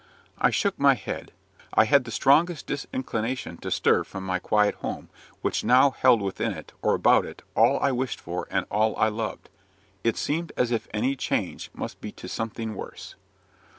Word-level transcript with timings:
I 0.39 0.49
shook 0.49 0.79
my 0.79 0.95
head. 0.95 1.31
I 1.75 1.85
had 1.85 2.05
the 2.05 2.09
strongest 2.11 2.65
disinclination 2.65 3.57
to 3.57 3.69
stir 3.69 4.03
from 4.03 4.25
my 4.25 4.39
quiet 4.39 4.73
home, 4.81 5.09
which 5.43 5.63
now 5.63 5.91
held 5.91 6.23
within 6.23 6.53
it, 6.53 6.71
or 6.81 6.95
about 6.95 7.23
it, 7.23 7.43
all 7.55 7.79
I 7.79 7.91
wished 7.91 8.19
for 8.19 8.47
and 8.49 8.65
all 8.71 8.97
I 8.97 9.09
loved. 9.09 9.49
It 10.03 10.17
seemed 10.17 10.53
as 10.57 10.71
if 10.71 10.87
any 10.91 11.15
change 11.15 11.69
must 11.75 12.01
be 12.01 12.11
to 12.13 12.27
something 12.27 12.73
worse. 12.73 13.13